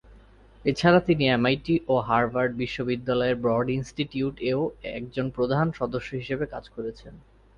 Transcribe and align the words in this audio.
এছাড়া 0.65 0.99
তিনি 0.99 1.23
এমআইটি 1.29 1.75
ও 1.87 1.95
হার্ভার্ড 2.01 2.51
বিশ্ববিদ্যালয়ের 2.55 3.35
ব্রড 3.35 3.67
ইন্সটিটিউট-এও 3.69 4.61
একজন 4.91 5.25
প্রধান 5.37 5.65
সদস্য 5.79 6.09
হিসেবে 6.15 6.45
কাজ 6.45 6.65
করছেন। 6.69 7.13